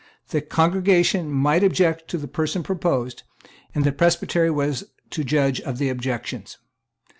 The 0.29 0.41
congregation 0.41 1.31
might 1.31 1.63
object 1.63 2.07
to 2.07 2.17
the 2.17 2.27
person 2.27 2.63
proposed; 2.63 3.21
and 3.75 3.83
the 3.83 3.91
Presbytery 3.91 4.49
was 4.49 4.83
to 5.11 5.23
judge 5.23 5.61
of 5.61 5.77
the 5.77 5.89
objections. 5.89 6.57